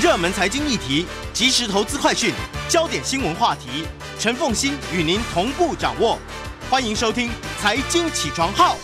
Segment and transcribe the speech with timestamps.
[0.00, 2.32] 热门财经议题、即时投资快讯、
[2.68, 3.84] 焦点新闻话题，
[4.16, 6.16] 陈凤馨与您同步掌握。
[6.70, 7.28] 欢迎收听
[7.60, 8.76] 《财经起床号》。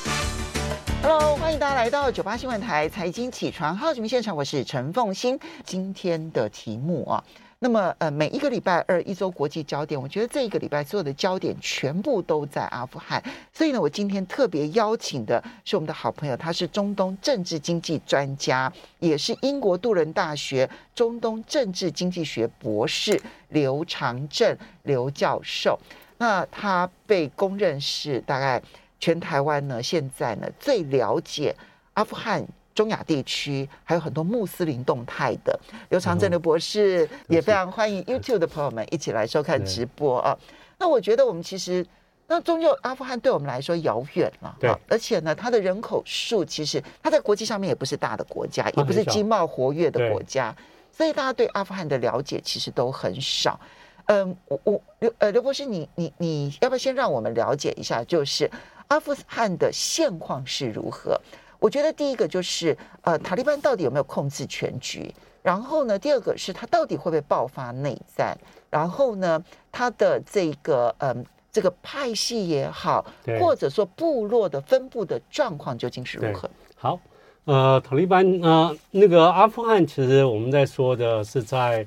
[1.04, 5.38] Hello，欢迎大家来到九八新闻台《财经起床号》节目现场，我是陈凤馨。
[5.64, 7.22] 今天的题目啊。
[7.65, 13.24] 那么，呃，每一个礼拜二一周国际焦点，我觉得这一个礼拜所有的焦点全部都在阿富汗。
[13.54, 23.18] 所以呢，我今天特别邀请的是我们的好朋友，他是中东政治经济专家，也是英国杜伦大学中东政治经济学博士
[23.48, 25.78] 刘长正刘教授。
[26.18, 28.62] 那他被公认是大概
[29.01, 31.56] 全台湾呢现在呢最了解
[31.95, 32.46] 阿富汗。
[32.74, 35.59] 中亚地区还有很多穆斯林动态的。
[35.91, 40.37] 刘长正的博士，也非常欢迎 YouTube 的朋友们一起来收看直播啊。
[40.79, 41.87] 那我觉得我们其实，
[42.27, 50.54] 那终究阿富汗对我们来说遥远了，对，而且呢，它的人口数其实它在国际上面也不是大的国家，也不是经贸活跃的国家，
[50.91, 53.59] 所以大家对阿富汗的了解其实都很少。
[54.06, 58.51] 嗯，我我刘呃刘博士，你你你要不要先让我们了解一下，就是
[58.88, 61.18] 阿富汗的现况是如何？
[61.65, 65.11] 我觉得第一个就是，呃，塔利班到底有没有控制全局？
[65.43, 68.37] 然后呢，第二个是他到底会不会爆发内战？
[68.69, 73.03] 然后呢，他的这个，嗯、呃，这个派系也好，
[73.41, 76.51] 或者说部落的分布的状况究竟是如何？
[76.77, 77.01] 好，
[77.47, 81.87] 呃，塔利班，呃，那个阿富汗，其实我们在说的是在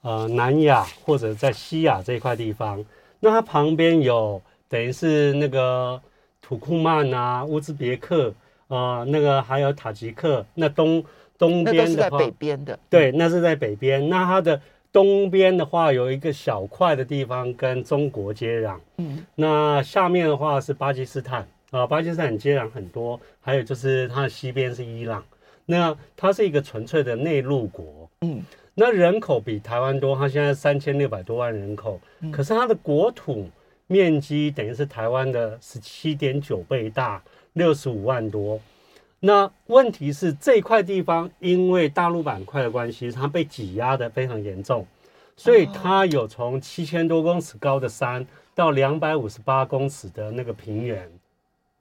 [0.00, 2.82] 呃南亚或者在西亚这一块地方，
[3.20, 4.40] 那它旁边有
[4.70, 6.00] 等于是那个
[6.40, 8.32] 土库曼啊、乌兹别克。
[8.68, 11.04] 啊、呃，那个还有塔吉克，那东
[11.36, 14.08] 东边的话，那是在北边的，对，那是在北边。
[14.08, 14.60] 那它的
[14.92, 18.78] 东边的话，有一个小块的地方跟中国接壤。
[18.98, 23.18] 嗯，那下面的话是巴基斯坦啊、呃，巴基斯坦接壤很多。
[23.40, 25.24] 还有就是它的西边是伊朗。
[25.64, 28.10] 那它是一个纯粹的内陆国。
[28.22, 28.42] 嗯，
[28.74, 32.00] 那人口比台湾多，它现在三千六百多万人口。
[32.20, 33.48] 嗯，可是它的国土
[33.86, 37.22] 面积等于是台湾的十七点九倍大。
[37.58, 38.58] 六十五万多，
[39.20, 44.86] 那问题是这块地方因为大陆板块的关系，它被挤压的非常严重，
[45.36, 48.24] 所以它有从七千多公尺高的山
[48.54, 51.10] 到两百五十八公尺的那个平原。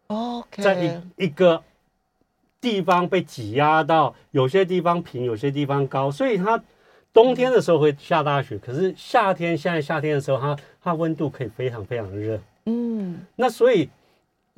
[0.08, 1.62] OK，在一一个
[2.60, 6.62] 地方被挤压到，有些地方平，有些地方高，所以它
[7.14, 12.40] 冬天的时候会下大雪，可是夏天现在夏天的时候，它它温度可以非常非常热。
[12.66, 13.88] 嗯，那所以。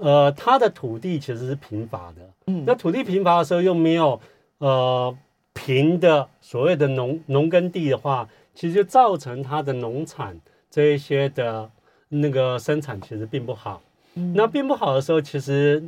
[0.02, 4.18] 呃，它的土地其实是贫乏的，嗯，那土地贫乏的时候又没有
[4.60, 5.14] 呃
[5.54, 10.40] 平的所谓的农农耕地的话，其实就造成它的农产
[10.72, 11.70] 这一些的
[12.08, 13.82] 那个生产其实并不好。
[14.16, 15.84] 嗯，那并不好的时候，其实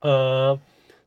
[0.00, 0.58] 呃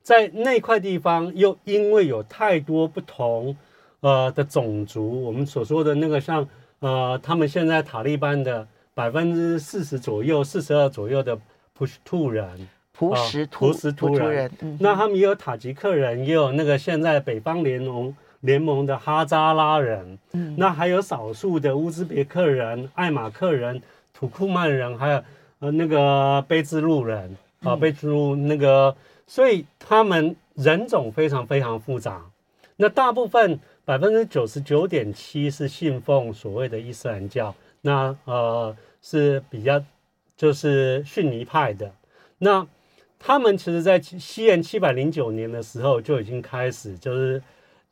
[0.03, 3.57] 在那块地方又因为有太多不同
[4.01, 6.47] 呃的种族，我们所说的那个像
[6.81, 11.35] 呃他们现在塔利班的百分之四十左右、四十二左右的。
[11.73, 23.81] 普什图人，普什图，普什图人，那他们也有塔吉克人，也有那个现在北方联盟联盟的哈扎拉人，嗯，那还有少数的乌兹别克人、艾马克人、
[24.13, 25.23] 土库曼人，还有
[25.59, 27.35] 呃那个卑兹路人。
[27.63, 28.93] 啊，卑兹路那个，
[29.25, 32.21] 所以他们人种非常非常复杂。
[32.75, 39.81] 那大部分百分之九十九点七是信奉所谓的伊斯兰教，那呃是比较。
[40.35, 41.93] 就是逊尼派的，
[42.39, 42.67] 那
[43.19, 47.41] 他们其实，在西元七百零九年的时候就已经开始，就是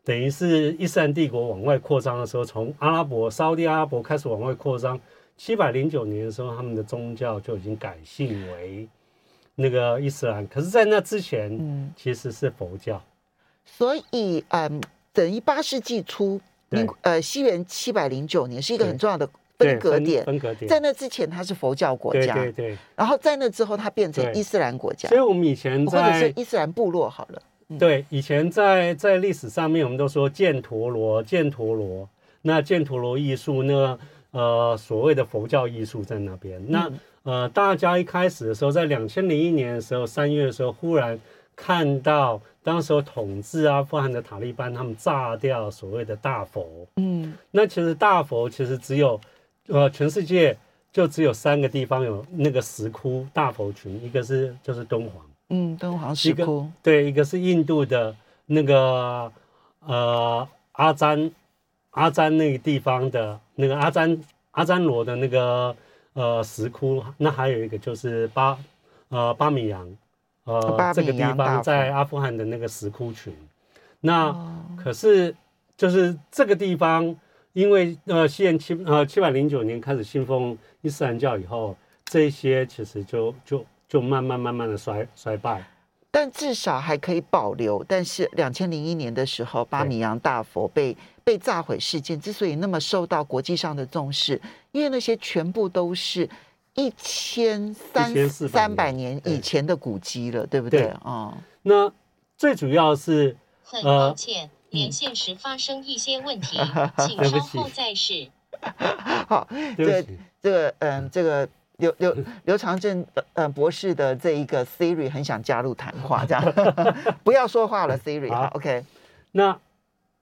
[0.04, 5.00] 等于是伊斯兰帝国往外扩张的时候，从阿拉伯、沙乌地阿拉伯开始往外扩张。
[5.38, 8.88] 七百零九年的时候，他们的宗教就已经改信为
[9.56, 13.02] 那个伊斯兰，可是，在那之前，嗯，其实是佛教。
[13.66, 14.82] 所以，嗯，
[15.14, 19.28] 等于八世纪初，民呃，西元七百零九年是一个很重要的。
[19.64, 32.08] 分隔点，分隔点，在那之前它是佛教国家，对对对，然后在那之后它变成伊斯兰国家，所以我们以前在或者是伊斯兰部落好了，嗯、对，以前在在历史上面我们都说犍陀罗，犍陀罗，
[32.42, 34.00] 那犍陀罗艺术呢，
[34.32, 36.92] 呃，所谓的佛教艺术在那边，嗯、那
[37.24, 41.20] 呃，大家一开始的时候，在两千零一年的时候，三月的时候，忽然
[41.56, 49.20] 看到当时候统治阿富汗的塔利班他们炸掉所谓的大佛，嗯，那其实大佛其实只有。
[49.68, 50.58] 呃，全世界
[50.92, 58.16] 就只有三个地方有那个石窟大佛群，一个是就是敦煌，嗯，敦煌石窟，对，一个是印度的
[58.46, 59.32] 那个
[59.86, 61.32] 呃阿詹
[61.92, 64.22] 阿詹那个地方的那个阿詹
[64.52, 65.76] 阿詹罗的那个
[66.14, 68.58] 呃石窟，那还有一个就是巴
[69.10, 69.88] 呃巴米扬
[70.44, 73.34] 呃这个地方在阿富汗的那个石窟群，
[74.00, 75.36] 那、哦、可是。
[75.78, 77.16] 就是这个地方，
[77.54, 81.76] 因为呃，西元七呃七百零九年开始信奉伊斯兰教以后，
[82.06, 85.64] 这些其实就就就慢慢慢慢的衰衰败。
[86.14, 87.82] 但至少还可以保留。
[87.88, 94.42] 但是两千零一年的时候，巴米扬大佛被被炸毁事件之所以那么受到国际上的重视，
[94.74, 96.30] 因为那些全部都是
[96.76, 100.88] 一千三三百年以前的古迹了，对，不对？
[101.04, 101.94] 啊、嗯，那
[102.38, 106.58] 最主要是很抱歉，呃、连线时发生一些问题，
[106.98, 108.28] 请稍后再试。
[109.30, 109.48] 好，
[109.78, 110.06] 这个
[110.42, 111.48] 这个嗯，这个。
[111.78, 112.16] 刘刘
[112.46, 113.04] 刘长正
[113.34, 116.54] 呃博士的这一个 Siri 很想加入谈话，这样
[117.26, 118.86] 不要说话了，Siri 好 OK。
[119.32, 119.50] 那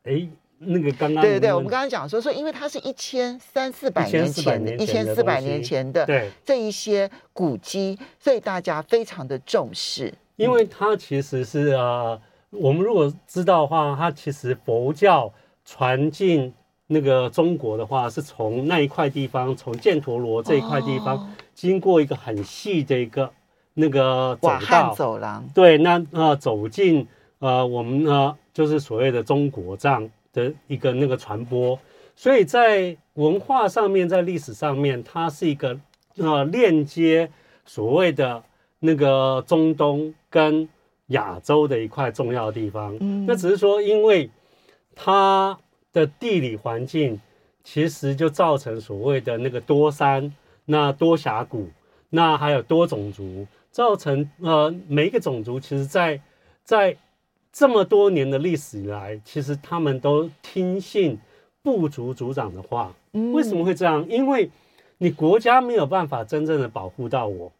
[0.03, 0.25] 哎，
[0.59, 6.07] 那个刚刚对对对，我们刚刚讲说说，因为它是一千三四百年前的，一千四百年前的
[6.45, 10.13] 这一些古迹，所以大家非常的重视。
[10.37, 12.17] 因为它其实是啊，
[12.51, 15.31] 我们如果知道的话，它其实佛教
[15.65, 16.53] 传进
[16.87, 21.17] 那个中国的话，是从那一块地方，从犍陀罗这一块地方。
[21.17, 21.29] 哦
[21.59, 23.29] 经过一个很细的一个
[23.73, 27.05] 那个走道走廊，对，那呃走进
[27.39, 31.77] 呃我们呢就是所谓的中国这样的一个那个传播，
[32.15, 35.77] 所以在文化上面，在历史上面，它是一个
[36.15, 37.29] 呃链接
[37.65, 38.41] 所谓的
[38.79, 40.69] 那个中东跟
[41.09, 42.97] 亚洲的一块重要的地方。
[42.99, 44.29] 嗯，那只是说，因为
[44.95, 45.57] 它
[45.93, 47.21] 的地理环境，
[47.63, 50.33] 其实就造成所谓的那个多山。
[50.71, 51.67] 那多峡谷，
[52.11, 56.21] 那还有多种族，造成呃每一个种族，其实在
[56.63, 56.95] 在
[57.51, 61.17] 这么多年的历史以来，其实他们都听信
[61.63, 62.93] 部族族长的话。
[63.33, 64.07] 为什么会这样？
[64.07, 64.51] 因为
[64.99, 67.51] 你国家没有办法真正的保护到我，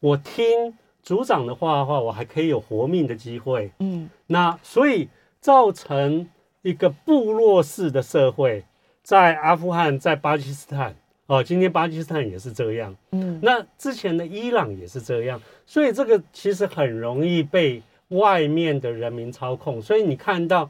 [0.00, 3.70] 我听族长的话的话，我还可以有活命的机会。
[3.80, 5.08] 嗯，那所以
[5.40, 6.28] 造成
[6.62, 8.64] 一个部落式的社会，
[9.02, 10.94] 在阿富汗，在巴基斯坦。
[11.26, 19.80] 哦，今天巴基斯坦也是这样，嗯，那之前的伊朗也是这样，所以这个其实很容易被外面的人民操控。
[19.80, 20.68] 所以你看到，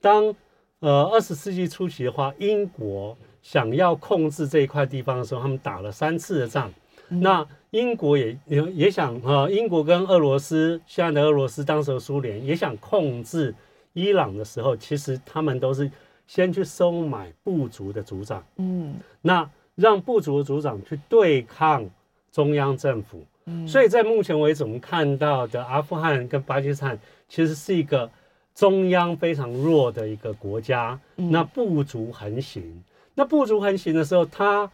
[0.00, 0.34] 当
[0.80, 6.70] 呃二十世纪初期的话，英国想要控制这一块地方的时候，他们打了三次的仗。
[7.12, 13.54] 嗯、那英国也也也想呃，英国跟俄罗斯，现在的俄罗斯，当时的苏联也想控制
[13.92, 15.90] 伊朗的时候，其实他们都是
[16.26, 19.48] 先去收买部族的族长，嗯，那。
[19.74, 21.88] 让部族的族长去对抗
[22.30, 28.08] 中央政府，嗯，所以在目前为止，我们看到的阿富汗跟巴基斯坦其实是一个
[28.54, 32.84] 中央非常弱的一个国家，那部族横行。
[33.14, 34.70] 那部族横行的时候，他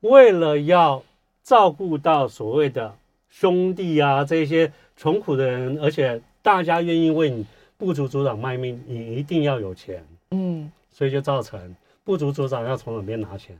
[0.00, 1.00] 为了要
[1.48, 2.94] 照顾到所谓的
[3.30, 7.46] 兄弟啊这些穷苦的人，而且大家愿意为你
[7.78, 11.74] 部族族长卖命，你一定要有钱，嗯，所以就造成
[12.04, 13.56] 部族族长要从哪边拿钱？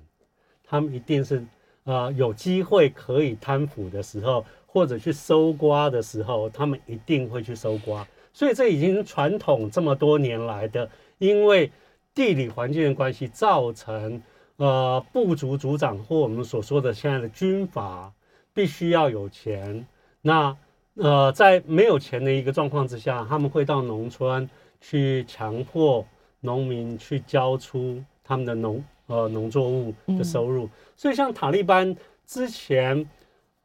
[0.62, 1.42] 他们一定是，
[1.84, 8.06] 呃，有机会可以贪腐的时候，或者去搜刮的时候，他们一定会去搜刮。
[8.34, 10.86] 所以这已经传统这么多年来的，
[11.16, 11.72] 因为
[12.14, 14.20] 地理环境的关系，造成
[14.58, 18.12] 呃部族族长或我们所说的现在的军阀
[18.54, 19.84] 必须要有钱。
[20.20, 20.56] 那
[20.94, 24.48] 呃在没有钱的一个状况之下，他们会到农村
[24.80, 26.06] 去强迫
[26.40, 28.84] 农民去交出他们的农。
[29.10, 33.08] 呃，农作物的收入，所以像塔利班之前，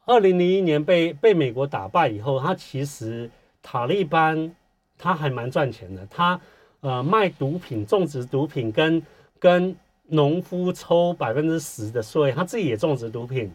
[0.05, 3.29] 二零零一年被被美国打败以后，他其实
[3.61, 4.55] 塔利班
[4.97, 6.39] 他还蛮赚钱的，他
[6.79, 9.03] 呃卖毒品、种植毒品跟，
[9.37, 9.75] 跟跟
[10.07, 13.51] 农夫抽百分之十的税，他自己也种植毒品。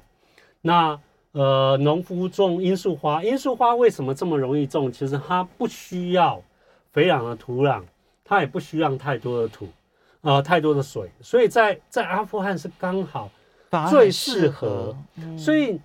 [0.61, 0.99] 那
[1.33, 4.90] 呃，农夫种罂粟花，罂粟花为什么这么容易种？
[4.90, 6.43] 其实它不需要
[6.90, 7.83] 肥壤的土壤，
[8.25, 9.69] 它也不需要太多的土。
[10.23, 13.31] 呃，太多的水，所以在在阿富汗是刚好
[13.88, 14.97] 最适合。
[15.17, 15.81] 嗯、所以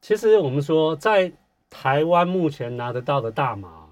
[0.00, 1.30] 其实我们说，在
[1.68, 3.86] 台湾目前拿得到的大麻，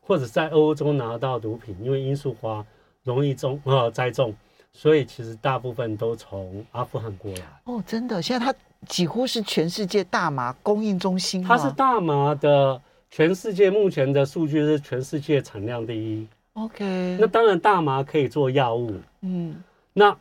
[0.00, 2.64] 或者在欧洲拿得到毒品，因为罂粟花
[3.02, 4.34] 容易种呃栽种，
[4.74, 7.42] 所以其实大部分都从阿富汗过来。
[7.64, 8.54] 哦，真的，现在它
[8.86, 11.42] 几乎是全世界大麻供应中心。
[11.42, 12.78] 它是大麻的
[13.10, 16.26] 全世界目前的数据是全世界产量第一。
[16.54, 19.56] OK，那当然大麻可以做药物，嗯，
[19.92, 20.16] 那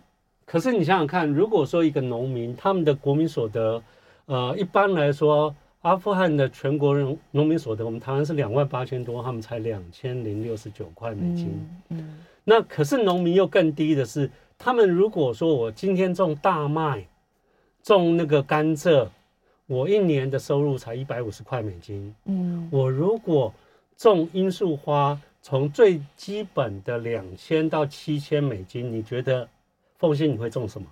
[0.45, 3.81] 可是你想想看，如果说一个农民他们的国民所得，
[4.25, 11.49] 呃，一般来说，阿富汗的全国人农民所得，我们台湾是两万八千多，他们才两千零六十九块美金，
[11.89, 14.27] 嗯，嗯，那可是农民又更低的是，
[14.63, 17.05] 他们如果说我今天种大麦，
[17.81, 19.07] 种那个甘蔗，
[19.65, 23.53] 我一年的收入才一百五十块美金，嗯，我如果
[23.97, 25.19] 种罂粟花。
[25.45, 29.45] 从最基本的两千到七千美金，你觉得
[29.97, 30.87] 凤馨你会种什么？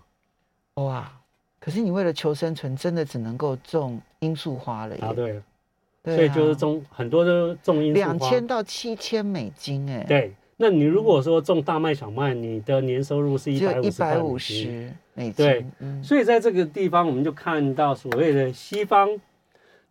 [0.83, 1.09] 哇！
[1.57, 5.01] 可是你为了求生存，真的只能够种罂粟花了耶。
[5.01, 5.41] 啊，对，
[6.03, 8.07] 对啊，所以就是种很多都种罂粟花。
[8.07, 10.33] 两千到七千美金，哎，对。
[10.61, 15.33] 那你如果说种大麦、小麦，你的年收入是一百五十，一百五十美金。
[15.33, 19.19] 对，嗯，所以在这个地方，我们就看到所谓的西方，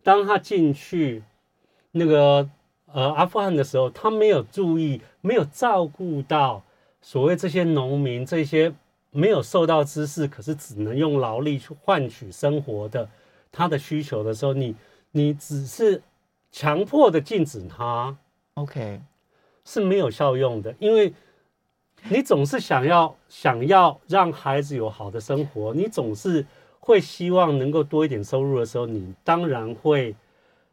[0.01, 1.21] 当他进去
[1.91, 2.49] 那个
[2.93, 6.63] 呃阿富汗的时候，他没有注意，没有照顾到
[7.01, 8.73] 所谓这些农民这些。
[9.13, 13.09] 没有受到知识，可是只能用劳力去换取生活的
[13.51, 14.73] 他的需求的时候，你
[15.11, 16.01] 你只是
[16.49, 18.15] 强迫的禁止他
[18.53, 19.01] ，OK，
[19.65, 21.13] 是没有效用的，因为
[22.09, 26.45] 你总是想要想要让孩子有好的生活，你总是
[26.79, 30.15] 会希望能够多一点收入的时候，你当然会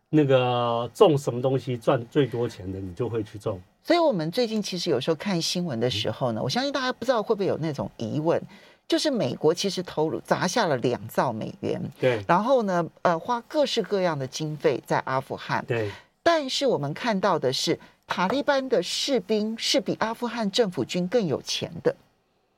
[0.08, 3.60] 那个种什么东西赚最多钱的，你就会去种。
[3.84, 8.42] 所以，我们最近其实有时候看新闻的时候呢，我相信大家不知道会不会有那种疑问，
[8.86, 15.90] 就是美国其实投入砸下了两兆美元，对，然后呢，呃，花各式各样的经费在阿富汗，对，
[16.28, 21.96] 但是我们看到的是，塔利班的士兵是比阿富汗政府军更有钱的，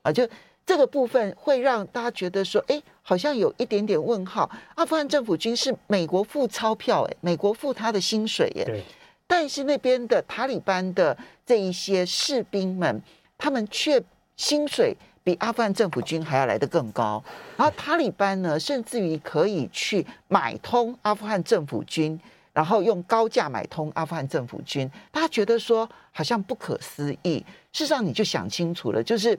[0.03, 0.29] 啊，就
[0.67, 4.50] 这个部分会让大家觉得说，哎，好像有一点点问号。
[4.75, 8.83] 阿富汗政府军是美国付钞票，哎，美国付他的薪水，哎，对。
[9.29, 13.00] 但是那边的塔利班的这一些士兵们，
[13.39, 14.03] 他们却
[14.37, 17.23] 薪水比阿富汗政府军还要来得更高。
[17.57, 22.21] 然后塔利班呢，甚至于可以去买通阿富汗政府军，
[22.61, 24.87] 然后用高价买通阿富汗政府军。
[25.11, 27.43] 大家觉得说好像不可思议。
[27.73, 29.31] 事实上，你就想清楚了，就是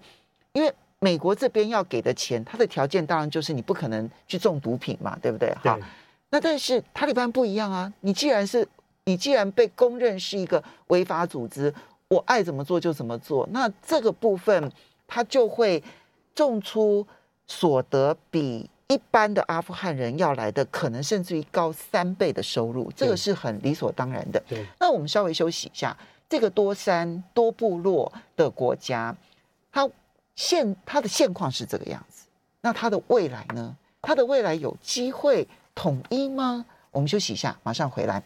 [0.53, 5.53] 因为美国这边要给的钱，它的条件当然就是你不可能去种毒品嘛，对不对？
[5.61, 5.77] 好，
[6.31, 8.67] 那但是塔利班不一样啊，你既然是。
[9.05, 11.73] 你既然被公认是一个违法组织，
[12.07, 14.71] 我爱怎么做就怎么做，那这个部分
[15.07, 15.83] 他就会
[16.35, 17.05] 种出
[17.47, 24.43] 所得比一般的阿富汗人要来的可能甚至于高三倍的收入，这个是很理所当然的。
[24.49, 25.95] 对，那我们稍微休息一下，
[26.27, 29.15] 这个多山多部落的国家，
[29.71, 29.89] 它
[30.35, 32.25] 现它的现况是这个样子，
[32.59, 33.73] 那它的未来呢？
[34.01, 36.65] 它的未来有机会统一吗？
[36.91, 38.21] 我们休息一下，马上回来。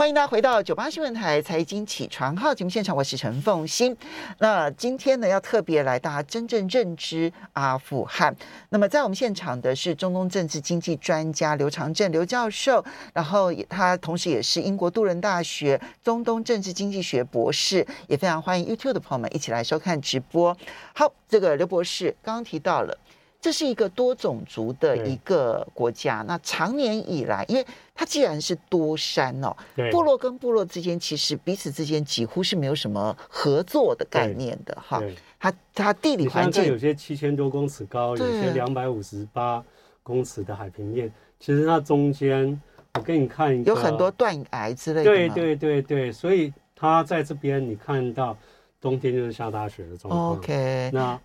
[0.00, 3.94] 欢迎大家回到九八新闻台财经起床号节目现场，我是陈凤欣。
[4.38, 8.34] 那今天呢，要特别来大家真正认知阿富汗。
[8.70, 20.56] 那么在我们现场的是中东政治经济专家刘长正刘教授，然后他同时也是英国杜伦大学中东政治经济学博士，也非常欢迎 YouTube 的朋友们一起来收看直播。
[20.94, 22.96] 好，这个刘博士刚刚提到了。
[23.40, 26.22] 这是一个多种族的一个国家。
[26.28, 29.56] 那长年以来，因为它既然是多山哦，
[29.90, 35.02] 部落跟部落之间其实彼此之间几乎是没有什么合作的概念的哈。
[35.38, 39.64] 它它地理环境有些七千多公尺高，有些两百五十八
[40.02, 41.10] 公尺的海平面。
[41.38, 42.60] 其实它中间，
[42.94, 45.10] 我给你看一个，有很多断崖之类的。
[45.10, 48.36] 对对对对，所以它在这边你看到
[48.82, 50.32] 冬天就是下大雪的状况。
[50.32, 51.18] OK，那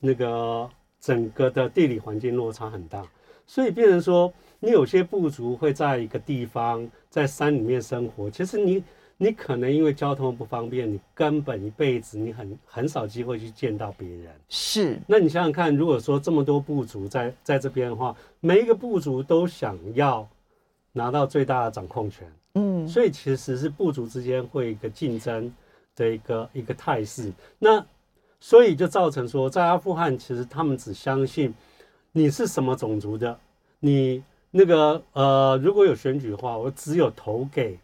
[0.00, 0.68] 那个。
[1.00, 3.02] 整个的地理环境落差很大，
[3.46, 8.30] 所以变成说，你有些部族会在一个地方，在山里面生活。
[8.30, 8.84] 其实你，
[9.16, 14.26] 你可能因为交通不方便，你根本一辈子你很很少机会去见到别人。
[14.48, 20.28] 是，那你想想看，如果说这么多部族在在这边的话，每一个部族都想要
[20.92, 22.30] 拿到最大的掌控权。
[22.54, 25.50] 嗯，所以其实是部族之间会一个竞争
[25.96, 27.32] 的一个一个态势。
[27.58, 27.84] 那
[28.40, 31.52] 所以就造成说，在阿富汗，其实他们只相信
[32.12, 33.38] 你是什么种族的，
[33.80, 37.78] 你那个呃，如果有选举的话，我只有投给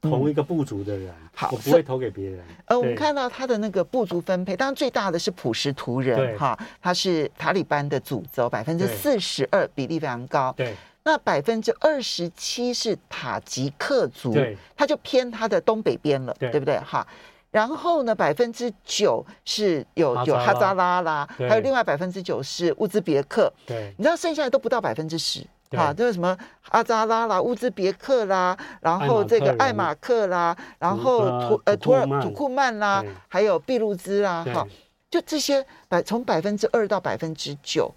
[0.00, 2.42] 同一个部族的人，好、嗯，我不会投给别人。
[2.64, 10.50] 呃，我们看到他的那个部族分配，当然最大的是普什图人，哈，他是塔利班的主轴，百分之四十二，比例非常高。
[10.56, 16.78] 对，那百分之二十七是塔吉克族，对，他就偏他的东北边了，对，对不对？
[16.78, 17.06] 哈。
[17.50, 23.52] 然后呢，百分之九是有有哈扎拉啦，还有另外百分之九是乌兹别克。
[23.66, 26.36] 对，你知道剩下的都不到百分之十，哈，就是什么
[26.68, 34.64] 阿扎拉啦、乌兹别克啦，然后这个艾马克啦，然后土呃土尔土库曼啦，还有俾路兹啦，哈，
[35.10, 37.92] 就这些百从百分之二到百分之九，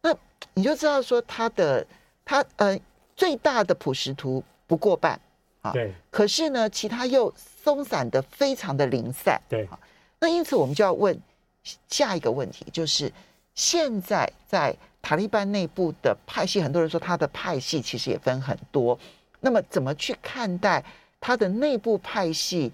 [0.00, 0.14] 那
[0.54, 1.86] 你就知道说它的
[2.24, 2.78] 它呃
[3.14, 5.20] 最大的普什图不过半
[5.60, 5.72] 啊。
[5.72, 7.30] 对，可是呢，其他又
[7.64, 9.40] 松散的非常的零散。
[9.48, 9.66] 对，
[10.20, 11.18] 那因此我们就要问
[11.88, 13.10] 下一个问题，就是
[13.54, 18.98] 现在在塔利班内部的派系，很多人说他的派系其实也分很多。
[19.40, 20.84] 那么怎么去看待
[21.20, 22.70] 他的内部派系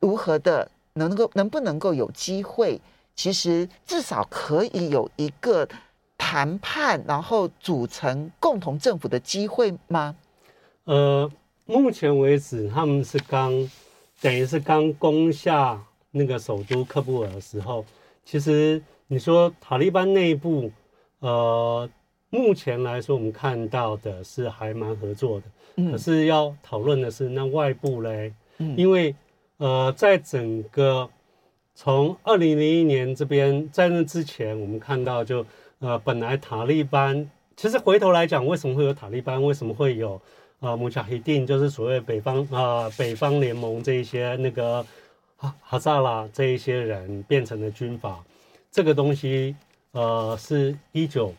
[0.00, 2.80] 如何的能够能不能够有机会，
[3.14, 5.68] 其实至少可以有一个
[6.18, 10.14] 谈判，然后组成共同政府的机会吗？
[10.84, 11.30] 呃，
[11.66, 13.52] 目前为止他们是刚
[14.24, 15.78] 等于是刚攻下
[16.10, 17.84] 那个首都喀布尔的时候，
[18.24, 20.70] 其实你说塔利班内部，
[21.18, 21.86] 呃。
[22.30, 29.14] 目前来说，我们看到的是还蛮合作的，嗯、可是要讨论的是那外部嘞，嗯、因为
[29.58, 31.08] 呃，在整个
[31.76, 35.46] 从二零零一年这边在那之前，我们看到就
[35.78, 39.40] 呃，本来塔利班其实回头来讲，为什么会有塔利班？
[39.40, 40.20] 为什么会有
[40.64, 41.46] 呃穆加希定？
[41.46, 44.84] 就是所谓北方啊、呃、北方联盟这一些那个
[45.36, 48.24] 哈哈萨拉这一些人变成了军阀，
[48.72, 49.54] 这个东西
[49.92, 51.32] 呃是一九。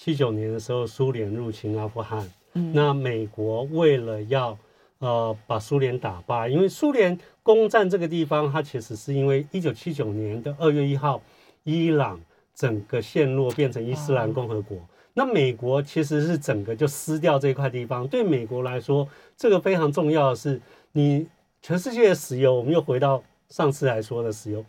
[0.00, 4.56] 七九年的时候，苏联入侵阿富汗，嗯，那美国为了要
[5.00, 11.20] 呃把苏联打败，因为苏联攻占这个地方，它其实是因为一九七九年的二月一号，
[11.64, 12.20] 伊朗
[12.54, 14.78] 整个陷落变成伊斯兰共和国，
[15.18, 18.06] 那美国其实是整个就撕掉这块地方。
[18.06, 20.60] 对美国来说，这个非常重要的是，
[20.92, 21.26] 你
[21.60, 24.64] 全世界的石油，我们又回到上次来说的石油，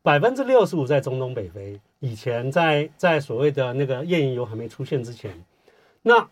[0.00, 1.78] 百分之六十五在中东北非。
[1.98, 5.30] 以前在在所谓的那个页岩油还没出现之前，
[6.00, 6.26] 那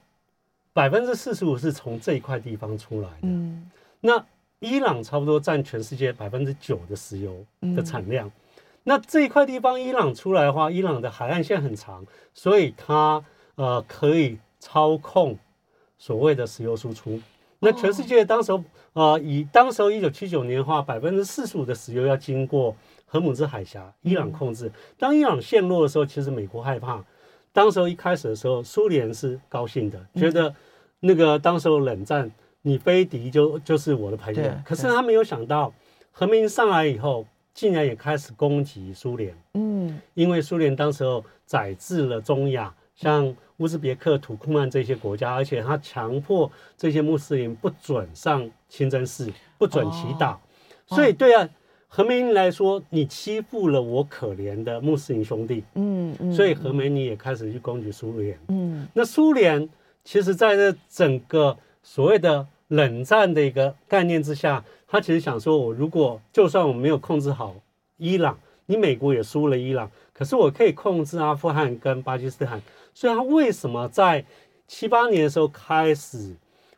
[0.72, 3.18] 百分之四十五是从这一块地方出来的。
[3.24, 3.70] 嗯，
[4.00, 4.24] 那
[4.60, 7.44] 伊朗差不多占全世界百分之九的石油
[7.76, 8.32] 的产量。
[8.84, 13.22] 那这一块地方伊朗出来的话，伊朗的海岸线很长，所以它
[13.58, 15.36] 呃可以操控
[15.98, 17.20] 所谓的石油输出。
[17.58, 22.74] 那全世界当时候呃以当时候一九七九年的话，百分之四十五的石油要经过。
[23.10, 24.70] 荷姆兹海峡，伊朗控制。
[24.98, 27.02] 当伊朗陷落的时候，其实美国害怕。
[27.54, 30.54] 当时候一开始的时候，苏联是高兴的，觉得
[31.00, 34.42] 那个当时候冷战，你非敌就就是我的朋友。
[34.62, 35.72] 可是他没有想到，
[36.12, 37.24] 和平上来以后，
[37.54, 39.34] 竟然也开始攻击苏联。
[39.54, 50.36] 嗯，因为苏联当时候宰制了中亚，像乌兹别克、土库曼这些国家，而且他强迫这些穆斯林不准上清真寺，不准祈祷。
[50.86, 51.48] 所以对啊。
[51.90, 59.66] 何梅尼来说，你欺负了我可怜的穆斯林兄弟，嗯，嗯，所以何梅尼也开始去攻击苏联，嗯，那苏联
[60.04, 67.54] 其实在这整个所谓的冷战的一个概念之下，他其实想说，我如果就算我没有控制好
[67.96, 72.60] 伊朗，你美国也输了伊朗，可是我可以控制阿富汗跟巴基斯坦，
[72.98, 74.24] 所以他为什么在
[74.66, 76.34] 七八年的时候开始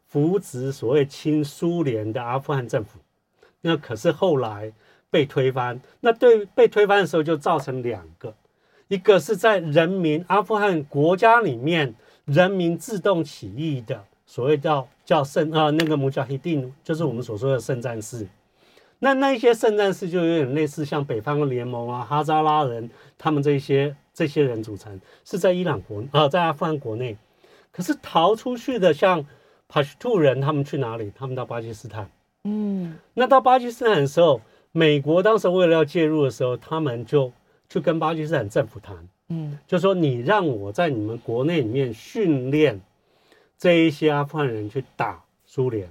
[0.06, 2.98] 扶植所谓亲苏联的阿富汗政府？
[3.62, 4.72] 那可是后来。
[5.12, 8.32] 被推翻，那对被推翻的时候就造成两个，
[8.86, 11.92] 一个是在人民阿富汗国家里面
[12.26, 18.24] 人民自动起义的所谓叫叫圣啊那个穆加希丁，就是我们所说的圣战士。
[19.00, 27.16] 那那一些圣战士就有点类似像北方联盟啊哈扎拉人他们这些这些人组成，是在伊朗国啊在阿富汗国内，
[27.72, 29.26] 可是逃出去的像
[29.66, 31.10] 帕什图人他们去哪里？
[31.16, 32.08] 他们到巴基斯坦。
[32.44, 34.40] 嗯，那到巴基斯坦的时候。
[34.72, 37.32] 美国当时为了要介入的时候，他们就
[37.68, 38.96] 去跟巴基斯坦政府谈，
[39.28, 42.80] 嗯，就说你让我在你们国内里面训练
[43.58, 45.90] 这一些阿富汗人去打苏联，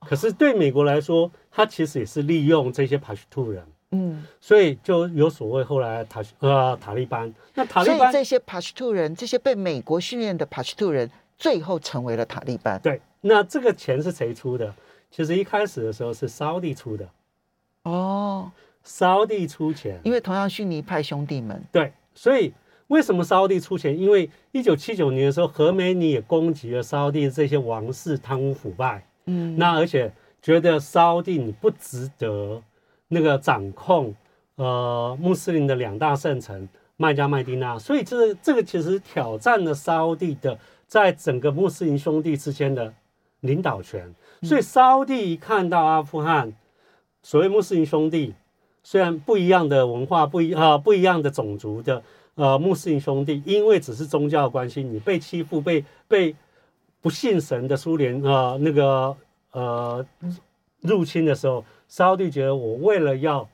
[0.00, 12.80] 可是对美国来说，他其实也是利用这些帕什图人，嗯，所以就有所谓后来塔呃塔利班，那塔利班这些帕什图人，这些被美国训练的帕什图人，最后成为了塔利班。
[12.82, 14.72] 对，那这个钱是谁出的？
[15.10, 17.08] 其实一开始的时候是沙乌地出的。
[17.84, 18.50] 哦，
[18.84, 22.52] 沙乌地出钱，因为同样逊尼派兄弟们对，所以
[22.88, 23.98] 为什么沙乌地出钱？
[23.98, 30.12] 因为一九七九年的时候，何梅尼也攻击了沙乌地这些王室贪污腐败，嗯，那而且
[30.42, 32.62] 觉得沙乌地你不值得
[33.08, 34.14] 那个掌控
[34.56, 42.92] 呃穆斯林的两大圣城麦加麦地那，所以这这个其实挑战了沙乌地的在整个穆斯林兄弟之间的
[43.40, 44.12] 领导权，
[44.42, 46.52] 所以沙乌地一看到阿富汗。
[47.22, 48.34] 所谓穆斯林兄弟，
[48.82, 52.02] 虽然不一样的文化，不一啊不一样的种族的
[52.36, 56.34] 呃穆斯林兄弟，因为只是宗教关系，你被欺负，被被
[57.00, 59.16] 不信神的苏联啊那个
[59.52, 60.06] 呃
[60.80, 63.48] 入侵的时候，沙乌地觉得我为了要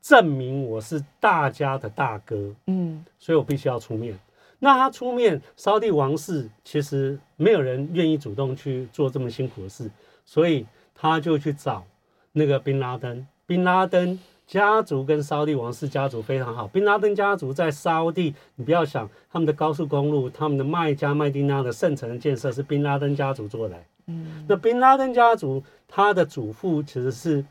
[0.00, 4.18] 证明我是大家的大哥，嗯，所以我必须要出面。
[4.58, 9.90] 那他出面，沙乌地王室其实没有人愿意主动去做这么辛苦的事，
[10.24, 11.84] 所以他就去找。
[12.30, 14.16] 那个宾拉登，宾拉登
[14.48, 16.66] 家族跟沙乌地王室家族非常好。
[16.66, 23.76] 宾拉登家族在沙乌地，你不要想他们的高速公路、他们的麦加麦地那的圣城的建设是宾拉登家族做的。
[24.06, 27.44] 嗯，那宾拉登家族他的祖父其实是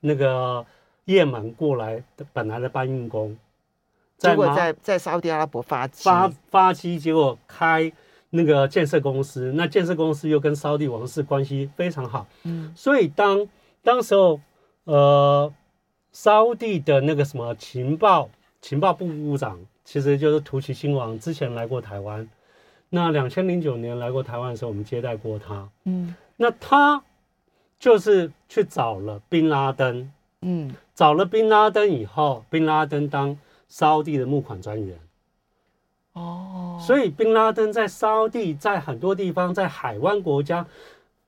[0.00, 0.64] 那个
[1.04, 3.36] 叶门过来的本来的搬运工，
[4.16, 7.92] 结果在在沙乌地阿拉伯发迹发发迹，结果开
[8.30, 13.46] 那个建设公司，那建设公司又跟沙乌地王室关系非常好，嗯，所以当
[13.82, 14.40] 当时候
[14.84, 15.52] 呃
[16.16, 18.30] 沙乌地的那个什么情报
[18.62, 22.26] 情报部部长，其实就是突厥亲王，之前来过台湾，
[22.88, 27.02] 那两千零九年来过台湾的时候，我们接待过他，嗯，那他
[27.78, 30.10] 就是去找了宾拉登。
[30.40, 34.98] 嗯，找了宾拉登以后，宾拉登当沙乌地的募款专员。
[36.14, 40.66] 哦，所以宾拉登在沙乌地，在很多地方，在海湾国家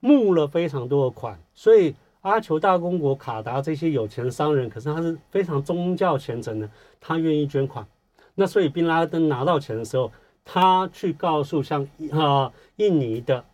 [0.00, 1.38] 募了非常多的款。
[1.52, 6.68] 所以阿酋大公国卡达这些有钱商人，可是他是非常宗教虔诚的，
[7.00, 7.86] 他愿意捐款。
[8.34, 10.10] 那所以宾拉登拿到钱的时候，
[10.44, 13.44] 他去告诉像啊印尼的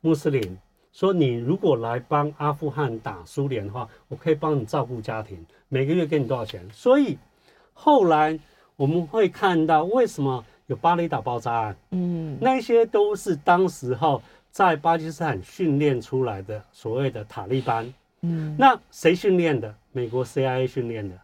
[0.00, 0.56] 穆斯林。
[0.92, 6.64] 说你如果来帮阿富汗打苏联的话，我可以帮你照顾家庭，每个月给你多少钱？
[6.72, 7.18] 所以
[7.72, 8.38] 后来
[8.76, 17.92] 我们会看到为什么有巴厘岛爆炸案，嗯，那些都是当时候在巴基斯坦训练出来的所谓的塔利班，
[18.24, 19.74] 嗯，那谁训练的？
[19.92, 21.14] 美国 CIA 训练的。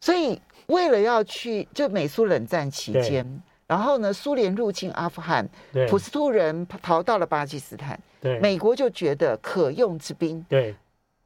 [0.00, 3.42] 所以为了要去，就美苏冷战期间。
[3.66, 10.74] 然后呢，苏联入侵阿富汗，对普什图人逃到了巴基斯坦，对美国就觉得可用之兵，对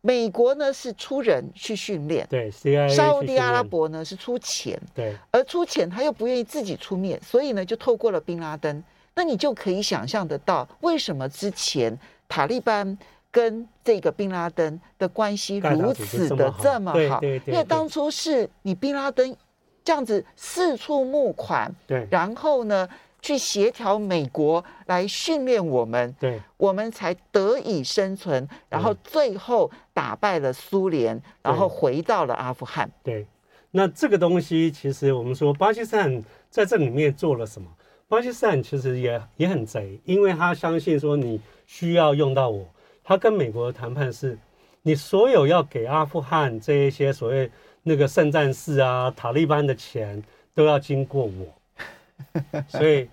[0.00, 2.48] 美国呢是出人去训练，对
[2.88, 8.82] 沙乌地阿拉伯呢是出钱，对而出钱他又不愿意自己出面，所以呢就透过了宾拉登。
[9.16, 12.96] 那你就可以想象得到，为什么之前塔利班
[13.30, 17.20] 跟这个宾拉登的关系如此的这么好？
[17.22, 19.36] 因为当初是你宾拉登。
[19.84, 22.86] 这样子四处募款，对，然后呢，
[23.22, 32.90] 去协调美国来训练我们，对，我们才得以生存，然后最后打败了苏联，然后回到了阿富汗。
[33.02, 33.26] 对，
[33.70, 37.66] 那这个东西其实我们说巴基斯坦在这里面做了什么？
[38.08, 42.62] 巴基斯坦其实也也很贼，因为他相信说你需要用到我，
[43.08, 44.38] 他跟美国的谈判是，
[44.82, 47.50] 你所有要给阿富汗这一些所谓。
[47.82, 53.08] 那个圣战士啊，塔利班的钱都要经过我， 所以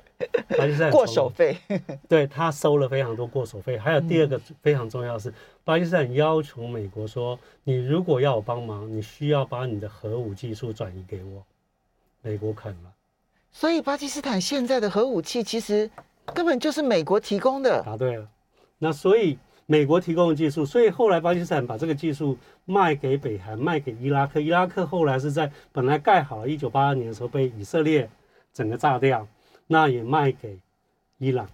[0.57, 1.57] 巴基斯坦过手费，
[2.09, 3.77] 对他收了非常多过手费。
[3.77, 11.41] 还有第二个非常重要的是，巴基斯坦要求美国说，你如果要我帮忙，你需要把你的核武技术转移给我。
[12.21, 12.91] 美国肯了，
[13.53, 15.89] 所以巴基斯坦现在的核武器其实
[16.33, 17.81] 根本就是美国提供的。
[17.83, 18.27] 答对了，
[18.77, 19.37] 那所以。
[19.67, 24.39] 美国提供的技术，所以后来巴基斯坦把这个技术卖给北韩，卖给伊拉克。
[24.39, 28.07] 伊拉克后来是在本来盖好了，一九八二年的时候被以色列
[28.53, 29.27] 整个炸掉，
[29.65, 30.55] 那也卖给
[31.17, 31.49] 伊朗。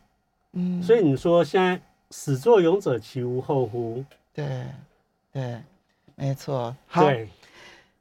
[0.52, 4.04] 嗯，所以你说现在始作俑者其无后乎？
[4.34, 4.66] 对，
[5.32, 5.62] 对，
[6.16, 6.76] 没错。
[6.88, 7.30] 好，对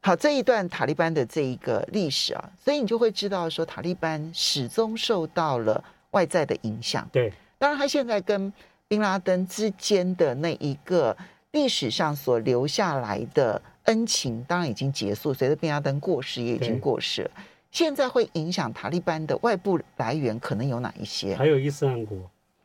[0.00, 7.08] 好，这一段塔利班的这一个历史啊，所以你就会知道说，塔利班始终受到了外在的影响。
[7.12, 8.52] 对，当然他现在跟。
[8.90, 11.16] 宾拉登之间的那一个
[11.52, 15.32] 历史上所留下来的恩情，当然已经结束。
[15.32, 17.30] 随着宾拉登过世，也已经过世了。
[17.70, 21.36] 现在会影响塔利班的外部来源，可能有哪一些？
[21.36, 22.18] 还有伊斯兰国，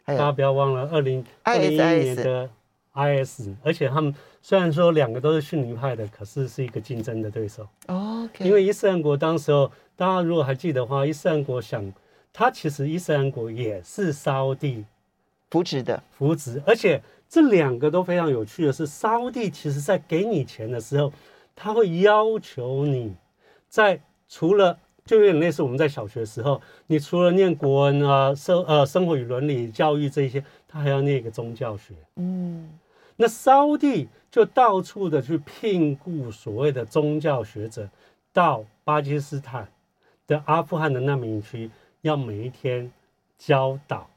[0.03, 2.49] 大家不要忘了二零二零一年的
[2.95, 4.11] IS，而且他们
[4.41, 7.67] 虽然说两个都是逊尼派的，可是是一个竞争的对手。
[8.39, 11.93] 因为伊斯兰国当时候，大家如果还记得的话，伊斯兰国想，
[12.33, 14.83] 他其实伊斯兰国也是沙乌地。
[15.49, 21.12] 扶植的扶植，而且这两个都非常有趣的是，沙乌地其实在给你钱的时候，
[21.55, 23.15] 他会要求你
[23.69, 31.93] 在除了就有点类似我们在小学时候，你除了念国文啊、生呃生活与伦理教育这些，他还要念一个宗教学。
[32.15, 32.69] 嗯，
[33.15, 37.88] 那沙乌地就到处的去聘雇所谓的宗教学者
[38.34, 39.67] 到巴基斯坦
[40.27, 41.69] 的阿富汗的难民区，
[42.01, 42.91] 要每一天
[43.38, 44.10] 教导。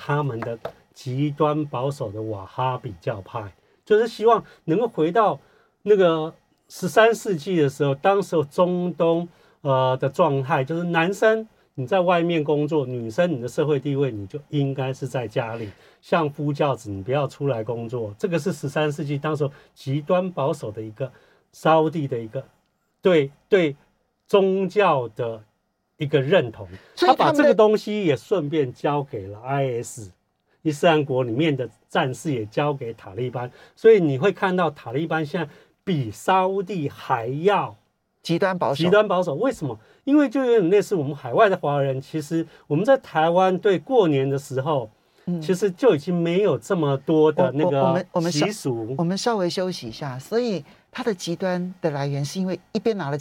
[0.00, 0.56] 他们的
[0.94, 3.52] 极端保守的瓦哈比教派，
[3.84, 5.40] 就是希望能够回到
[5.82, 6.32] 那个
[6.68, 9.28] 十三世纪的时候，当时候中东
[9.62, 15.68] 呃的状态，就是男生你在外面工作，女生你的社会地位你就应该是在家里，
[16.00, 18.14] 相夫教子，你不要出来工作。
[18.16, 21.10] 这个是十三世纪当时极端保守的一个
[21.52, 22.44] 沙地的一个
[23.02, 23.76] 对对
[24.26, 25.42] 宗教的。
[25.98, 30.10] 一个认同，他把这个东西也顺便交给了 IS，
[30.62, 35.48] 伊斯兰国里面的战士也交给塔利班，所以你会看到塔利班现在
[35.84, 37.76] 比沙乌地还要
[38.22, 38.84] 极端保守。
[38.84, 39.78] 极端保守，为什么？
[40.04, 44.88] 因为就有点类似我们海外的华人，其实我们在台湾对过年的时候，
[45.26, 48.94] 嗯，其实就已经没有这么多的那个习俗。
[48.96, 53.18] 我们稍微休息一下，所以它的极端的来源是因为一边拿了。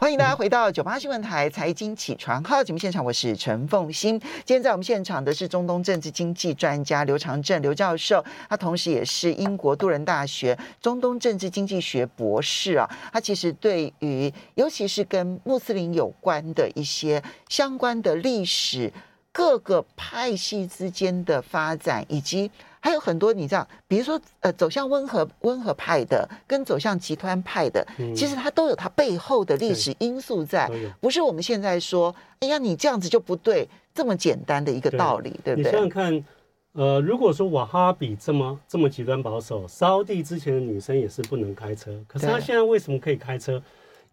[0.00, 4.16] 欢迎大家回到九八新闻台财经起床号节目现场，我是陈凤欣。
[4.44, 12.88] 今天在我们现场的是中东政治经济专家刘长正刘教授，他同时也是英国杜伦大学中东政治经济学博士啊。
[13.12, 18.92] 他其实对于尤其是跟穆斯林有关的一些相关的历史。
[19.30, 35.70] 各个派系之间的发展，以及还有很多你知道，比如说呃，走向温和温和派的，跟走向极端派的，嗯、其实它都有它背后的历史因素在，不是我们现在说，哎呀，你这样子就不对，这么简单的一个道理，对，对不对？
[35.70, 36.24] 你想想看，
[36.72, 43.62] 呃，如果说瓦哈比这么这么极端保守，沙地之前的女生也是不能开车，可是她现在为什么可以开车？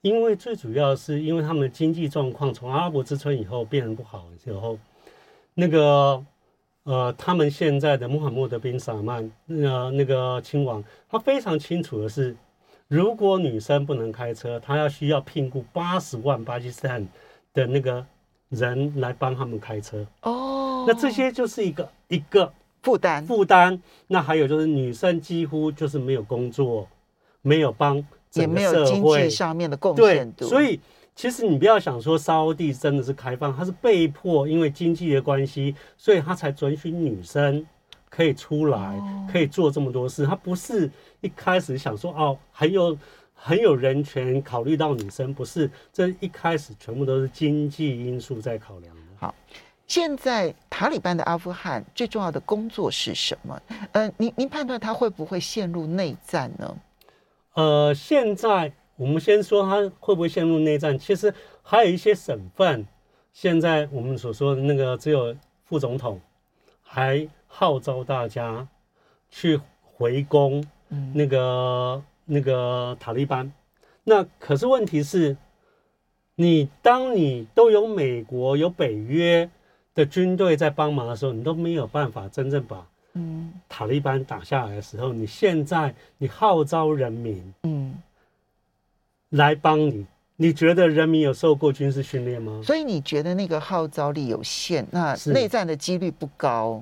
[0.01, 4.77] 因为最主要是因为他们的经济状况从阿拉伯之春以后变得不好的时候。
[5.57, 6.21] 那个，
[6.85, 12.35] 呃，他们现在的穆罕默德宾萨曼，呃，那个亲王，他非常清楚的是，
[12.87, 17.07] 如果女生不能开车，他要需要聘雇八十万巴基斯坦
[17.55, 18.05] 的那个
[18.49, 20.05] 人来帮他们开车。
[20.21, 23.81] 哦，那这些就是一个一个负担负担。
[24.05, 26.87] 那还有就是女生几乎就是没有工作，
[27.41, 27.97] 没有帮
[28.33, 30.47] 也没有经济上面的贡献度。
[30.47, 30.79] 对，所以。
[31.15, 37.65] 其实你不要想说沙乌地真的是开放，它是被迫，因为经济的关系，所以他才准许女生
[38.09, 39.01] 可以出来，
[39.31, 40.25] 可以做这么多事。
[40.25, 42.97] 他不是一开始想说哦，很有
[43.33, 49.01] 很有人权，考虑到女生，不是，这一开始全部都是经济因素在考量的。
[49.17, 49.33] 好，
[49.87, 53.61] 现在塔利班的阿富汗最重要的工作是什么？
[53.93, 56.77] 呃，您您判断他会不会陷入内战呢？
[57.53, 58.73] 呃，现在。
[58.97, 60.97] 我们先说他会不会陷入内战？
[60.97, 62.85] 其实还有一些省份，
[63.33, 66.19] 现在我们所说的那个只有副总统，
[66.81, 68.65] 还号召大家
[69.29, 70.65] 去回攻
[71.13, 73.51] 那个那个塔利班。
[74.05, 75.35] 那可是问题是，
[76.35, 79.49] 你当你都有美国有北约
[79.93, 87.93] 的军队在帮忙的时候，你都没有办法真正把嗯塔利班打下来的时候，你现在你号召人民嗯。
[89.35, 90.05] 来帮你，
[90.37, 92.61] 你觉得人民有受过军事训练吗？
[92.63, 96.81] 所以你觉得那个号召力有限，那内战的几率不高，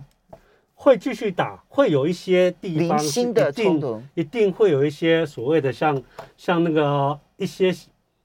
[0.76, 6.00] 会继续打，会有一些地方新的冲突，一定会有一些所谓的像
[6.38, 7.74] 像那个一些，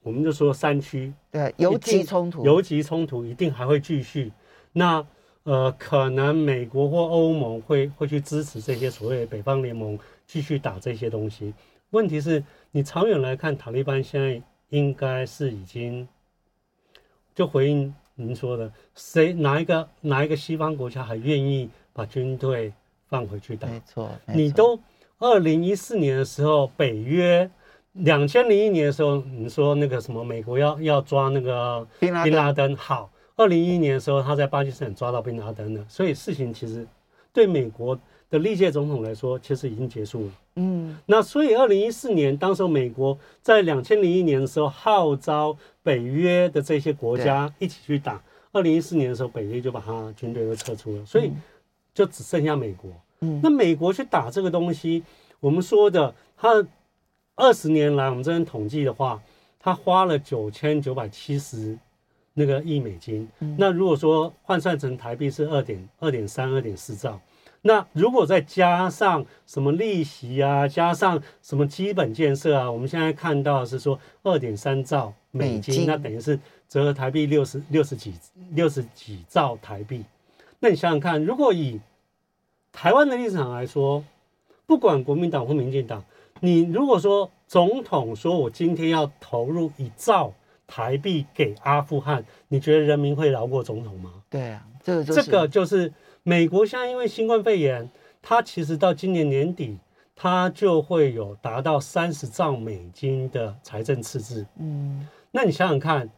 [0.02, 4.30] 我们就说山区，对，游击冲突，游击冲突一定还会继续。
[4.72, 5.02] 那
[5.44, 11.54] 呃，可能美国或欧盟会会去支持这些所谓的北方联盟继续打这些东西。
[11.90, 12.44] 问题是。
[12.70, 16.06] 你长远来看，塔利班现在应该是已经
[17.34, 22.72] 就回应您说的，谁哪一个哪一个西方国家还愿意把军队
[23.08, 23.66] 放回去打？
[23.68, 24.78] 没错，你都
[25.18, 27.50] 二零一四年的时候，北约
[27.92, 36.86] 两千零一年的时候，你说那个什么美国要要抓那个宾拉登，宾拉登好，二零一一年的时候，他在巴基斯坦抓到宾拉登了，所以事情其实
[37.32, 37.98] 对美国。
[38.30, 40.32] 的历届总统来说，其实已经结束了。
[40.58, 48.20] 嗯，那所以二零一四年，当时美国在两千零一年的时候号召北约的这些国家一起去打。
[48.50, 51.30] 二零一四年的时候，北约就把他军队都撤出了，所以
[51.94, 52.90] 就只剩下美国。
[53.20, 55.04] 嗯，那美国去打这个东西，
[55.38, 56.66] 我们说的，他
[57.36, 59.22] 二十年来，我们这边统计的话，
[59.60, 61.78] 他花了九千九百七十
[62.34, 63.28] 那个亿美金。
[63.56, 67.20] 那如果说换算成台币是二点二点三二点四兆。
[67.62, 78.14] 那如果再加上什么利息啊，加上什么基本建设啊，我们现在看到是说二点三兆美金，那等于是折合台币六十六十几
[78.52, 80.04] 六十几兆台币。
[80.60, 81.80] 那你想想看，如果以
[82.72, 84.04] 台湾的立场来说，
[84.64, 86.04] 不管国民党或民进党，
[86.40, 90.32] 你如果说总统说我今天要投入一兆
[90.66, 94.12] 台币给阿富汗，你觉得人民会饶过总统吗？
[94.30, 95.92] 对啊，这个就是、这个就是。
[96.28, 97.88] 美国现在因为新冠肺炎，
[98.20, 99.78] 它其实到今年年底，
[100.14, 104.44] 它就会有达到三十兆美金的财政赤字。
[104.58, 106.10] 嗯，那你想想看，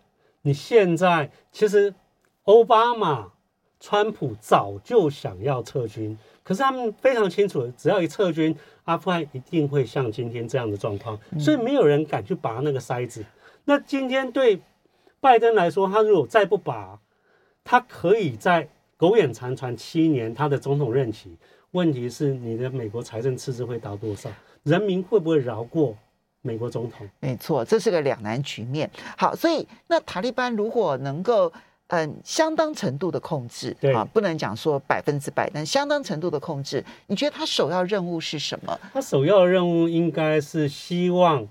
[0.42, 1.94] 你现在其实
[2.42, 3.30] 奥巴马、
[3.78, 8.52] 川普早就想要撤军，可是他们非常清楚，只要一撤军，
[8.86, 13.24] 阿富汗一定会像今天这样的状况，所以没有人敢去拔那个筛子。
[13.64, 14.60] 那今天对
[15.20, 16.98] 拜登来说，他如果再不拔，
[17.62, 18.68] 他可以在。
[19.00, 21.34] 苟延残喘七年，他的总统任期，
[21.70, 24.28] 问题是你的美国财政赤字会到多少？
[24.64, 25.96] 人民会不会饶过
[26.42, 27.08] 美国总统？
[27.18, 28.90] 没错，这是个两难局面。
[29.16, 31.50] 好，所以那塔利班如果能够
[31.86, 36.84] 嗯，相当程度的控制，对啊，不能讲说百分之百，但相当程度的控制。
[37.06, 38.78] 你觉得他首要任务是什么？
[38.92, 41.48] 他首要任务应该是希望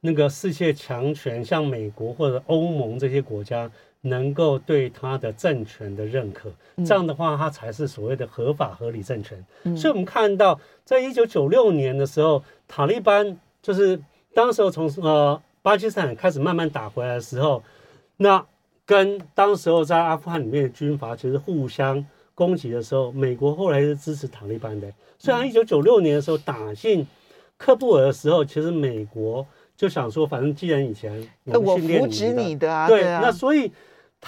[0.00, 3.70] 那个世界强权，像美国或者欧盟这些国家，
[4.08, 6.50] 能够对他的政权的认可。
[6.76, 9.44] 嗯、这样的话，他才是所谓的合法合理政权。
[9.64, 14.00] 嗯、所以，我们看到，在一九九六年的时候，塔利班就是
[14.34, 17.62] 当时候从呃巴基斯坦开始慢慢打回来的时候，
[18.16, 18.44] 那。
[18.88, 24.86] 跟当时候在阿富汗里面的军阀其实互相攻击的时候，美国后来是支持塔利班的。
[25.18, 27.04] 虽然一九九六年的时候打进
[27.58, 29.44] 喀布尔的时候，其实美国
[29.76, 31.12] 就想说，反正既然以前
[31.46, 33.72] 我们训练扶持你的啊，对，对啊，那所以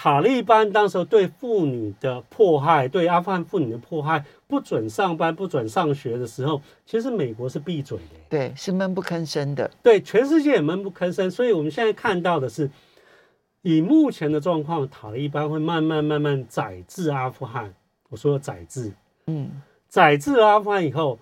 [0.00, 11.28] 塔利班当时候对妇女的迫害，对阿富汗妇女的迫害，不准上班、不准上学的时候，其实美国是闭嘴的，对，是闷不吭声的，对，全世界也闷不吭声。
[11.28, 12.70] 所以我们现在看到的是。
[13.62, 17.74] 以目前的状况，塔利班会慢慢慢慢宰制阿富汗。
[18.08, 18.92] 我说宰制，
[19.26, 19.50] 嗯，
[19.88, 21.18] 宰制阿富汗以后，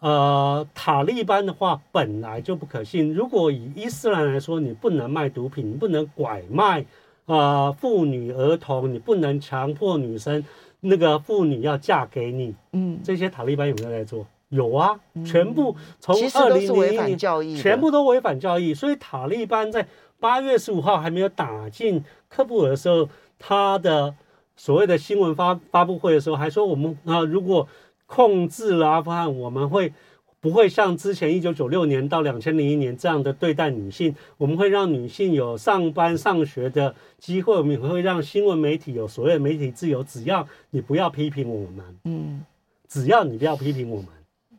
[0.00, 3.12] 呃，塔利班的话本来就不可信。
[3.12, 6.86] 如果以伊斯兰来说，你不能卖毒品，你不能拐卖啊、
[7.28, 10.44] 呃、妇女儿童，你不能强迫女生
[10.80, 12.54] 那个妇女要嫁给你。
[12.72, 14.26] 嗯，这些塔利班有没有在做？
[14.48, 18.74] 有啊，全部从二零零一年，全部都违反教义。
[18.74, 19.86] 所以塔利班在。
[20.20, 24.12] 八月十五号还没有打进喀布尔的时候，他的
[24.56, 27.68] 所谓的新闻发发布会的时候还说，我们啊如果
[28.06, 29.92] 控制了阿富汗，我们会
[30.40, 34.14] 不会像之前一九九六年到两千零一年这样的对待女性？
[34.36, 42.44] 我们会让女性有上班上学的机会，我们会让新闻媒体有所谓的媒体自由，只要你不要批评我们，嗯，
[42.88, 44.06] 只要你不要批评我们，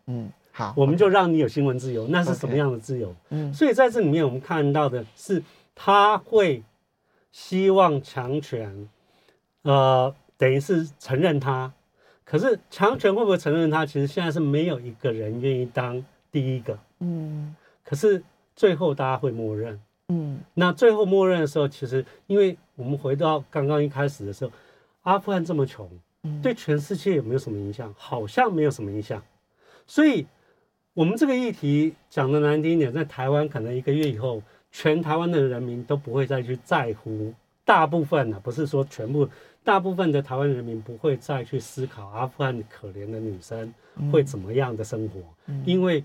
[0.08, 0.32] 嗯。
[0.52, 3.16] 好，我们就让你有新闻自由，那是什么样的自由？
[3.30, 5.42] 嗯，所以在这里面我们看到的是，
[5.74, 6.62] 他会
[7.32, 8.90] 希望强权，
[9.62, 11.72] 呃，等于是承认他，
[12.30, 13.86] 可是强权会不会承认他？
[13.86, 18.22] 其实现在是没有一个人愿意当第一个，嗯，可是
[18.56, 24.52] 最后大家会默认，嗯，那最后默认的时候，其实因为我们回到刚刚一开始的时候，
[25.02, 25.90] 阿富汗这么穷，
[26.44, 27.92] 对全世界有没有什么影响？
[27.98, 29.22] 好像没有什么影响，
[29.88, 30.28] 所以。
[30.96, 37.34] 我们这个议题讲的难听一点，在台湾可能一个月以后，全台湾的人民都不会再去在乎。
[37.64, 39.30] 大部分呢，不是说全部，
[39.64, 43.74] 大部分的台湾人民不会再去思考阿富汗可怜的女生
[44.12, 45.20] 会怎么样的生活，
[45.66, 46.04] 因为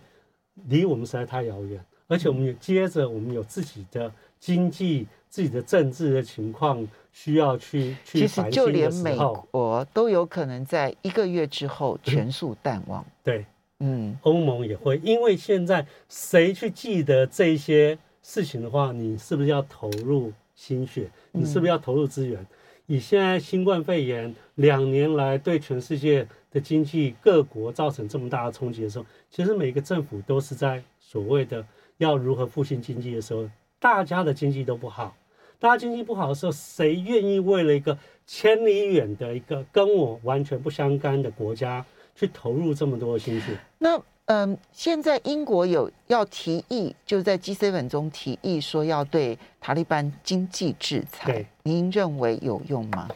[0.69, 1.83] 离我们实在太遥远。
[2.07, 9.17] 而且我们也接着，我们有自己的经济、自己的政治的情况需要去去反省的时候，其实就连美
[9.51, 13.05] 国都有可能在一个月之后全数淡忘。
[13.23, 13.45] 对。
[13.81, 21.11] 嗯，欧盟也会，因为现在谁去记得这些事情的话，你是不是要投入心血？
[21.33, 22.47] 你是不是要投入资源？
[22.87, 31.67] 以现在新冠肺炎两年来对全世界的经济各国造成这么大的冲击的时候，其实每个政府都是在所谓的
[31.99, 35.17] 要如何复兴经济的时候，大家的经济都不好，
[35.59, 41.85] 大家经济不好的时候，谁愿意为了一个千里远的一个跟我完全不相干的国家？
[42.17, 53.11] 去投入这么多的心血，那嗯，现在英国有要提议，就在 G7 中提议说要对塔利班经济制裁，对您认为有用吗？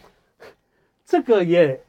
[1.07, 1.81] 这个也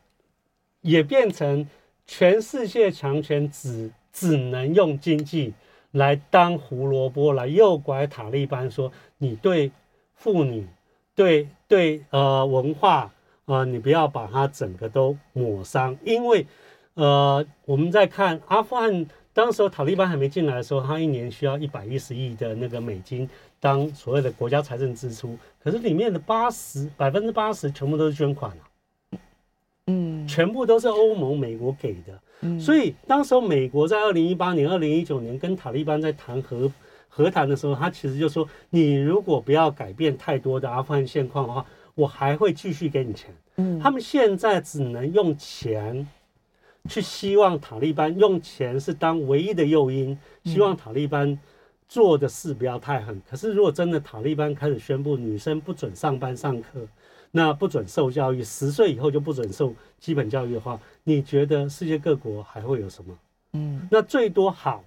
[0.80, 1.68] 也变成
[2.08, 5.54] 全世界强权只只能用经济
[5.92, 9.70] 来当胡萝卜来诱拐塔利班，说你对
[10.16, 10.66] 妇女、
[11.14, 13.12] 对对呃文化
[13.44, 16.48] 啊、呃，你不要把它整个都抹伤，因为。
[17.00, 29.16] 呃，我们在看阿富汗，当时候塔利班还没进来的时候，他一年需要一百一十亿的那个美金当所谓的国家财政支出，可是里面的八十百分之八十全部都是捐款啊，
[29.88, 36.70] 嗯，全部都是欧盟、美国给的，嗯，所以当时候美国在二零一八年、二零一九年跟塔利班在谈和
[37.08, 46.06] 和谈的时候，他其实就说，你如果不要改变太多的阿富汗现况的话，我还会继续给你钱，嗯，他们现在只能用钱。
[46.90, 51.40] 去希望塔利班用钱是当唯一的诱因，希望塔利班
[51.88, 53.22] 做的事不要太狠。
[53.30, 56.86] 可是如果真的塔利班开始宣布女生不准上班上课，
[57.32, 63.18] 那不准受教育，十岁以后就不准受基本教育的话，你觉得世界各国还会有什么？
[63.54, 64.84] 嗯，那最多好，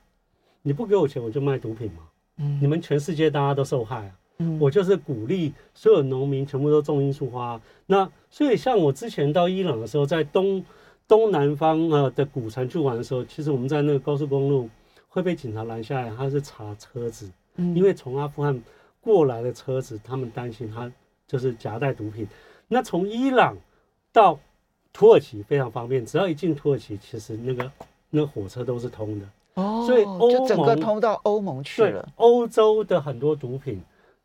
[0.60, 2.02] 你不给我钱我就卖毒品嘛。
[2.38, 4.10] 嗯，你们全世界大家都受害啊。
[4.38, 7.60] 嗯，我就是鼓励所有农民全部都种罂粟花。
[7.86, 10.64] 那所以像我之前到伊朗的时候，在东。
[11.06, 14.68] 东南方呃的古城去玩的时候，其实我们在那个高速公路
[15.08, 18.62] 会被警察拦下来，他是查车子，因为从阿富汗
[19.00, 20.90] 过来的车子，他们担心他
[21.26, 22.26] 就是夹带毒品。
[22.68, 23.56] 那从伊朗
[24.12, 24.38] 到
[24.92, 27.70] 土耳其非常方便，只要一进土耳其，其实那个
[28.08, 29.26] 那个火车都是通的。
[29.54, 32.08] 哦，所以欧盟就整个通到欧盟去了。
[32.16, 33.82] 欧洲的很多毒品，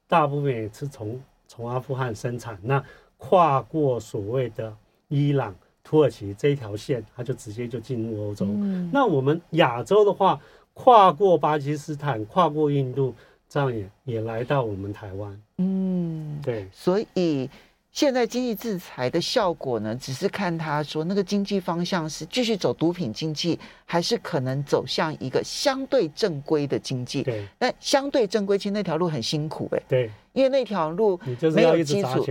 [0.07, 2.81] 大部分也是从从阿富汗生产，那
[3.17, 4.73] 跨过所谓的
[5.09, 5.53] 伊朗、
[5.87, 8.45] 土耳其这一条线，它就直接就进入欧洲。
[8.45, 10.37] 嗯、那我们亚洲的话，
[10.73, 13.15] 跨过巴基斯坦，跨过印度，
[13.47, 15.41] 这样也也来到我们台湾。
[15.59, 17.49] 嗯，对，所以。
[17.89, 27.23] 现在经济制裁的效果呢，只是看他说那个经济方向是继续走毒品经济，还是可能走向一个相对正规的经济。
[27.23, 29.83] 对，但相对正规其实那条路很辛苦哎、欸。
[29.89, 32.23] 对，因为那条路你就是没有基础，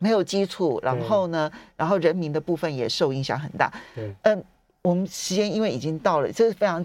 [0.00, 3.72] 没有基础，然后呢，然后人民的部分也受影响很大。
[4.22, 4.44] 嗯，
[4.82, 6.84] 我们时间因为已经到了，这是非常。